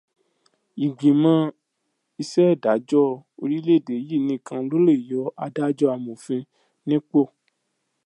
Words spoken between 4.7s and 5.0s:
le